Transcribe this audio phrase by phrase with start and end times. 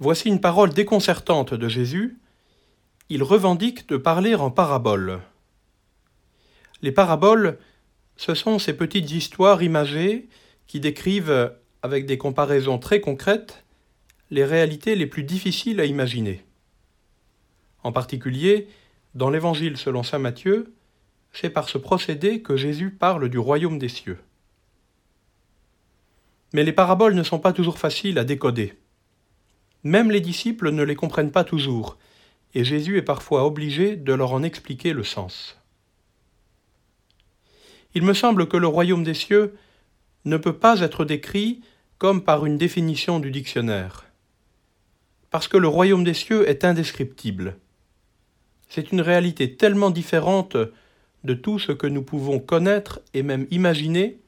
[0.00, 2.18] Voici une parole déconcertante de Jésus.
[3.08, 5.20] Il revendique de parler en paraboles.
[6.82, 7.58] Les paraboles,
[8.16, 10.28] ce sont ces petites histoires imagées
[10.66, 11.52] qui décrivent,
[11.82, 13.64] avec des comparaisons très concrètes,
[14.30, 16.44] les réalités les plus difficiles à imaginer.
[17.82, 18.68] En particulier,
[19.14, 20.74] dans l'Évangile selon Saint Matthieu,
[21.32, 24.18] c'est par ce procédé que Jésus parle du royaume des cieux.
[26.52, 28.74] Mais les paraboles ne sont pas toujours faciles à décoder.
[29.84, 31.98] Même les disciples ne les comprennent pas toujours,
[32.54, 35.58] et Jésus est parfois obligé de leur en expliquer le sens.
[37.94, 39.54] Il me semble que le royaume des cieux
[40.24, 41.60] ne peut pas être décrit
[41.98, 44.06] comme par une définition du dictionnaire,
[45.30, 47.56] parce que le royaume des cieux est indescriptible.
[48.68, 50.56] C'est une réalité tellement différente
[51.24, 54.18] de tout ce que nous pouvons connaître et même imaginer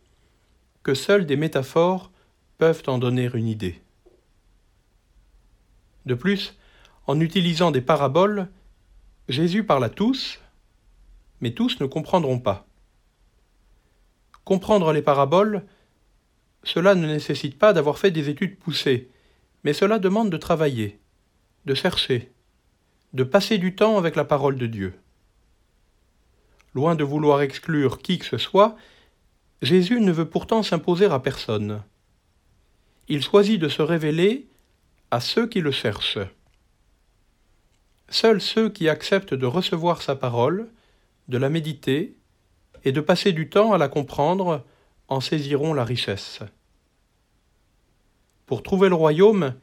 [0.82, 2.12] que seules des métaphores
[2.58, 3.80] peuvent en donner une idée.
[6.06, 6.56] De plus,
[7.06, 8.48] en utilisant des paraboles,
[9.28, 10.40] Jésus parle à tous,
[11.40, 12.66] mais tous ne comprendront pas.
[14.44, 15.64] Comprendre les paraboles,
[16.62, 19.10] cela ne nécessite pas d'avoir fait des études poussées,
[19.64, 21.00] mais cela demande de travailler,
[21.64, 22.30] de chercher,
[23.12, 24.94] de passer du temps avec la parole de Dieu.
[26.74, 28.76] Loin de vouloir exclure qui que ce soit,
[29.62, 31.82] Jésus ne veut pourtant s'imposer à personne.
[33.08, 34.46] Il choisit de se révéler
[35.10, 36.18] à ceux qui le cherchent.
[38.08, 40.68] Seuls ceux qui acceptent de recevoir sa parole,
[41.28, 42.16] de la méditer
[42.84, 44.64] et de passer du temps à la comprendre
[45.08, 46.40] en saisiront la richesse.
[48.46, 49.54] Pour trouver le royaume,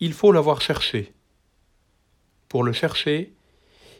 [0.00, 1.12] il faut l'avoir cherché.
[2.48, 3.34] Pour le chercher,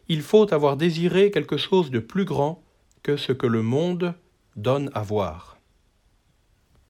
[0.08, 2.62] il faut avoir désiré quelque chose de plus grand
[3.02, 4.14] que ce que le monde
[4.56, 5.57] donne à voir.